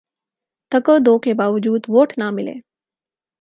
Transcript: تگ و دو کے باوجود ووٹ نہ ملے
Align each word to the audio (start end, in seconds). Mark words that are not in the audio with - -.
تگ 0.71 0.87
و 0.89 0.97
دو 1.05 1.17
کے 1.23 1.33
باوجود 1.33 1.81
ووٹ 1.89 2.09
نہ 2.17 2.29
ملے 2.31 2.55